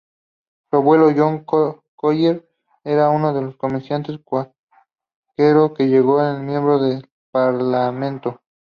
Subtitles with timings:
[0.71, 1.45] Su abuelo, John
[1.95, 2.49] Collier,
[2.83, 8.41] era un comerciante cuáquero que llegó a miembro del Parlamento.